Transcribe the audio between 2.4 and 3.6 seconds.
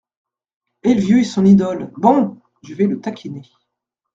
je vais le taquiner…